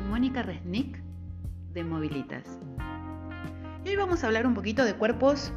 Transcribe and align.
Mónica 0.00 0.42
Resnick 0.42 1.02
de 1.72 1.84
Movilitas. 1.84 2.58
Y 3.84 3.90
hoy 3.90 3.96
vamos 3.96 4.22
a 4.22 4.26
hablar 4.26 4.46
un 4.46 4.54
poquito 4.54 4.84
de 4.84 4.94
cuerpos 4.94 5.52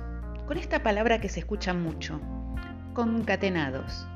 con 0.48 0.58
esta 0.58 0.84
palabra 0.84 1.22
que 1.22 1.30
se 1.30 1.40
escucha 1.40 1.74
mucho, 1.74 2.20
concatenados. 2.94 4.08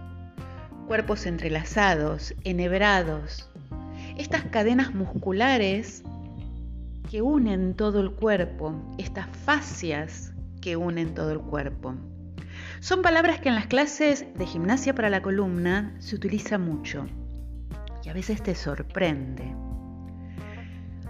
Cuerpos 0.88 1.26
entrelazados, 1.26 2.34
enhebrados. 2.44 3.50
Estas 4.18 4.44
cadenas 4.46 4.94
musculares 4.94 6.04
que 7.10 7.22
unen 7.22 7.76
todo 7.76 8.02
el 8.02 8.12
cuerpo, 8.12 8.76
estas 8.98 9.28
fascias 9.46 10.34
que 10.62 10.76
unen 10.76 11.14
todo 11.14 11.32
el 11.32 11.40
cuerpo. 11.40 11.96
Son 12.82 13.02
palabras 13.02 13.40
que 13.40 13.50
en 13.50 13.56
las 13.56 13.68
clases 13.68 14.26
de 14.36 14.46
gimnasia 14.46 14.94
para 14.94 15.10
la 15.10 15.22
columna 15.22 15.96
se 16.00 16.16
utiliza 16.16 16.58
mucho 16.58 17.06
y 18.04 18.10
a 18.10 18.14
veces 18.14 18.42
te 18.42 18.56
sorprende. 18.56 19.69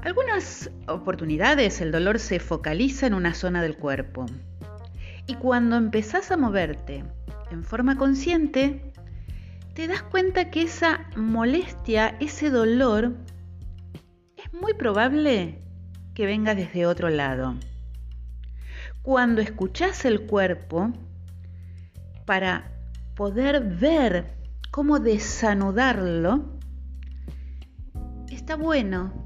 Algunas 0.04 0.72
oportunidades 0.88 1.82
el 1.82 1.92
dolor 1.92 2.20
se 2.20 2.40
focaliza 2.40 3.06
en 3.06 3.14
una 3.14 3.34
zona 3.34 3.62
del 3.62 3.76
cuerpo 3.76 4.26
y 5.28 5.36
cuando 5.36 5.76
empezás 5.76 6.32
a 6.32 6.38
moverte 6.38 7.04
en 7.52 7.64
forma 7.64 7.98
consciente, 7.98 8.94
te 9.74 9.88
das 9.88 10.02
cuenta 10.02 10.52
que 10.52 10.62
esa 10.62 11.10
molestia, 11.18 12.16
ese 12.20 12.50
dolor, 12.50 13.14
es 14.38 14.54
muy 14.54 14.74
probable 14.74 15.62
que 16.14 16.26
venga 16.26 16.56
desde 16.56 16.86
otro 16.86 17.10
lado. 17.10 17.56
Cuando 19.02 19.42
escuchás 19.42 20.06
el 20.06 20.28
cuerpo, 20.28 20.94
para 22.26 22.72
poder 23.16 23.64
ver 23.64 24.34
cómo 24.72 25.00
desanudarlo, 25.00 26.58
está 28.30 28.56
bueno 28.56 29.26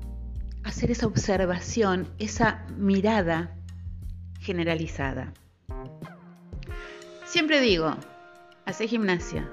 hacer 0.64 0.92
esa 0.92 1.08
observación, 1.08 2.08
esa 2.19 2.66
mirada 2.78 3.56
generalizada. 4.39 5.33
Siempre 7.25 7.61
digo, 7.61 7.95
hace 8.66 8.88
gimnasia, 8.88 9.50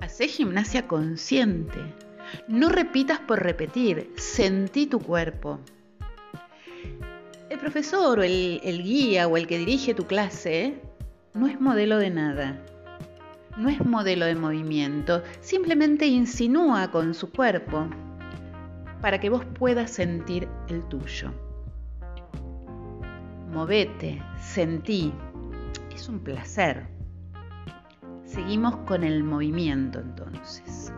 hace 0.00 0.28
gimnasia 0.28 0.86
consciente. 0.86 1.78
No 2.46 2.68
repitas 2.68 3.20
por 3.20 3.42
repetir, 3.42 4.12
sentí 4.16 4.86
tu 4.86 5.00
cuerpo. 5.00 5.60
El 7.48 7.58
profesor 7.58 8.18
o 8.18 8.22
el, 8.22 8.60
el 8.62 8.82
guía 8.82 9.26
o 9.26 9.36
el 9.36 9.46
que 9.46 9.58
dirige 9.58 9.94
tu 9.94 10.06
clase 10.06 10.74
no 11.32 11.46
es 11.46 11.60
modelo 11.60 11.98
de 11.98 12.10
nada, 12.10 12.62
no 13.56 13.68
es 13.70 13.84
modelo 13.84 14.26
de 14.26 14.34
movimiento, 14.34 15.22
simplemente 15.40 16.06
insinúa 16.06 16.90
con 16.90 17.14
su 17.14 17.30
cuerpo 17.30 17.88
para 19.00 19.20
que 19.20 19.30
vos 19.30 19.44
puedas 19.44 19.90
sentir 19.90 20.48
el 20.68 20.84
tuyo. 20.88 21.32
Movete, 23.50 24.22
sentí, 24.40 25.12
es 25.94 26.08
un 26.08 26.20
placer. 26.20 26.86
Seguimos 28.24 28.76
con 28.78 29.04
el 29.04 29.24
movimiento 29.24 30.00
entonces. 30.00 30.92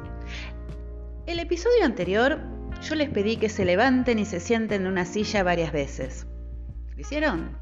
El 1.26 1.38
episodio 1.38 1.84
anterior 1.84 2.40
yo 2.82 2.94
les 2.94 3.10
pedí 3.10 3.36
que 3.36 3.48
se 3.48 3.64
levanten 3.64 4.18
y 4.18 4.24
se 4.24 4.40
sienten 4.40 4.82
en 4.82 4.88
una 4.88 5.04
silla 5.04 5.42
varias 5.42 5.72
veces. 5.72 6.26
¿Lo 6.94 7.00
hicieron? 7.00 7.56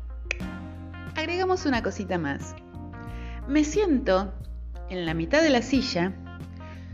Agregamos 1.17 1.67
una 1.67 1.83
cosita 1.83 2.19
más. 2.19 2.55
Me 3.47 3.65
siento 3.65 4.33
en 4.89 5.05
la 5.05 5.15
mitad 5.15 5.43
de 5.43 5.51
la 5.51 5.63
silla 5.63 6.13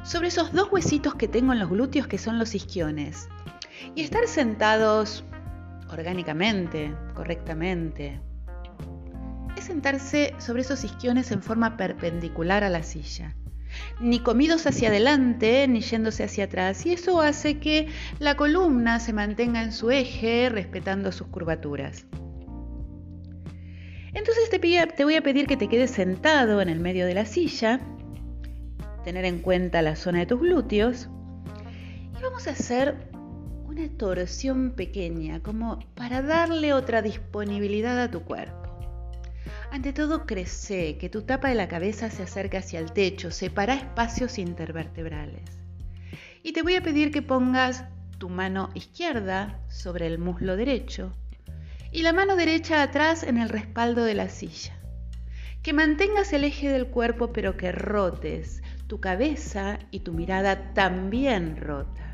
sobre 0.05 0.29
esos 0.29 0.53
dos 0.53 0.69
huesitos 0.71 1.15
que 1.15 1.29
tengo 1.29 1.53
en 1.53 1.59
los 1.59 1.71
glúteos 1.71 2.07
que 2.07 2.19
son 2.19 2.39
los 2.39 2.55
isquiones. 2.55 3.29
Y 3.95 4.03
estar 4.03 4.27
sentados 4.29 5.25
orgánicamente, 5.91 6.95
correctamente, 7.15 8.21
es 9.57 9.65
sentarse 9.65 10.35
sobre 10.39 10.63
esos 10.63 10.85
isquiones 10.85 11.31
en 11.33 11.43
forma 11.43 11.77
perpendicular 11.77 12.65
a 12.65 12.71
la 12.71 12.83
silla. 12.83 13.35
Ni 13.99 14.21
comidos 14.21 14.67
hacia 14.67 14.89
adelante, 14.89 15.67
ni 15.67 15.81
yéndose 15.81 16.23
hacia 16.23 16.45
atrás. 16.45 16.87
Y 16.87 16.93
eso 16.93 17.21
hace 17.21 17.59
que 17.59 17.89
la 18.21 18.37
columna 18.37 19.01
se 19.01 19.13
mantenga 19.13 19.63
en 19.63 19.73
su 19.73 19.91
eje, 19.91 20.49
respetando 20.49 21.11
sus 21.11 21.27
curvaturas. 21.29 22.07
Entonces 24.13 24.49
te, 24.49 25.05
voy 25.05 25.17
a 25.17 25.23
pedir 25.23 25.47
que 25.47 25.57
te 25.57 25.69
quedes 25.69 25.91
sentado 25.91 26.61
en 26.61 26.69
el 26.69 26.79
medio 26.79 27.05
de 27.05 27.15
la 27.15 27.27
silla, 27.27 27.81
tener 29.05 29.25
en 29.25 29.41
cuenta 29.41 29.83
la 29.83 29.97
zona 29.97 30.21
de 30.21 30.27
tus 30.27 30.41
glúteos 30.41 31.09
y 32.19 32.23
vamos 32.23 32.49
a 32.49 32.53
hacer 32.53 33.09
una 33.67 33.89
torsión 33.97 34.73
pequeña, 34.73 35.43
como 35.43 35.81
para 35.95 36.23
darle 36.23 36.73
otra 36.73 37.03
disponibilidad 37.03 38.01
a 38.01 38.11
tu 38.11 38.23
cuerpo. 38.23 38.65
Ante 39.71 39.93
todo, 39.93 40.27
crece, 40.27 40.99
que 40.99 41.09
tu 41.09 41.23
tapa 41.23 41.49
de 41.49 41.57
la 41.57 41.67
cabeza 41.67 42.09
se 42.11 42.23
acerque 42.23 42.57
hacia 42.57 42.79
el 42.79 42.93
techo, 42.93 43.31
separa 43.31 43.75
espacios 43.75 44.39
intervertebrales. 44.39 45.43
Y 46.43 46.53
te 46.53 46.63
voy 46.63 46.77
a 46.77 46.83
pedir 46.83 47.11
que 47.11 47.23
pongas 47.23 47.85
tu 48.19 48.29
mano 48.29 48.71
izquierda 48.75 49.61
sobre 49.69 50.07
el 50.07 50.19
muslo 50.19 50.57
derecho 50.57 51.13
y 51.91 52.03
la 52.03 52.13
mano 52.13 52.37
derecha 52.37 52.83
atrás 52.83 53.23
en 53.23 53.39
el 53.39 53.49
respaldo 53.49 54.05
de 54.05 54.15
la 54.15 54.29
silla. 54.29 54.75
Que 55.63 55.73
mantengas 55.73 56.33
el 56.33 56.45
eje 56.45 56.69
del 56.69 56.87
cuerpo 56.87 57.33
pero 57.33 57.57
que 57.57 57.73
rotes 57.73 58.63
tu 58.95 59.01
cabeza 59.01 59.81
y 59.91 60.01
tu 60.01 60.13
mirada 60.13 60.73
también 60.73 61.57
rota. 61.57 62.13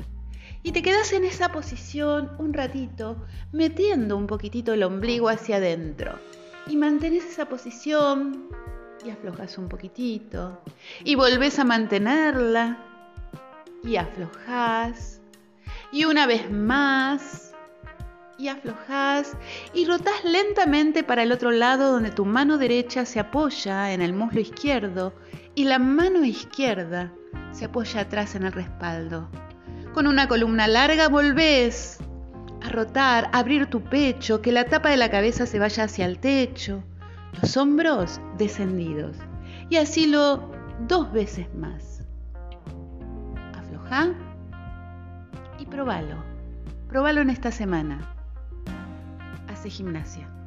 Y 0.63 0.71
te 0.71 0.81
quedas 0.81 1.13
en 1.13 1.25
esa 1.25 1.51
posición 1.51 2.31
un 2.39 2.53
ratito 2.53 3.23
metiendo 3.51 4.17
un 4.17 4.25
poquitito 4.25 4.73
el 4.73 4.81
ombligo 4.81 5.29
hacia 5.29 5.57
adentro. 5.57 6.13
Y 6.65 6.77
mantienes 6.77 7.23
esa 7.25 7.45
posición 7.45 8.47
y 9.05 9.11
aflojas 9.11 9.59
un 9.59 9.69
poquitito. 9.69 10.59
Y 11.03 11.13
volvés 11.13 11.59
a 11.59 11.65
mantenerla 11.65 12.79
y 13.83 13.97
aflojas. 13.97 15.21
Y 15.91 16.05
una 16.05 16.25
vez 16.25 16.49
más 16.49 17.50
y 18.41 18.47
aflojas 18.47 19.37
y 19.71 19.85
rotas 19.85 20.23
lentamente 20.23 21.03
para 21.03 21.21
el 21.21 21.31
otro 21.31 21.51
lado 21.51 21.91
donde 21.91 22.09
tu 22.09 22.25
mano 22.25 22.57
derecha 22.57 23.05
se 23.05 23.19
apoya 23.19 23.93
en 23.93 24.01
el 24.01 24.13
muslo 24.13 24.41
izquierdo 24.41 25.13
y 25.53 25.65
la 25.65 25.77
mano 25.77 26.25
izquierda 26.25 27.13
se 27.51 27.65
apoya 27.65 28.01
atrás 28.01 28.33
en 28.33 28.43
el 28.43 28.51
respaldo. 28.51 29.29
Con 29.93 30.07
una 30.07 30.27
columna 30.27 30.67
larga 30.67 31.07
volvés 31.07 31.99
a 32.63 32.69
rotar, 32.69 33.29
abrir 33.31 33.67
tu 33.67 33.83
pecho, 33.83 34.41
que 34.41 34.51
la 34.51 34.65
tapa 34.65 34.89
de 34.89 34.97
la 34.97 35.11
cabeza 35.11 35.45
se 35.45 35.59
vaya 35.59 35.83
hacia 35.83 36.05
el 36.05 36.17
techo, 36.17 36.83
los 37.39 37.55
hombros 37.57 38.19
descendidos. 38.39 39.17
Y 39.69 39.77
así 39.77 40.07
lo 40.07 40.51
dos 40.87 41.11
veces 41.11 41.53
más. 41.53 42.01
Afloja 43.55 44.15
y 45.59 45.65
probalo. 45.67 46.23
Probalo 46.87 47.21
en 47.21 47.29
esta 47.29 47.51
semana 47.51 48.17
hace 49.61 49.69
gimnasia. 49.69 50.40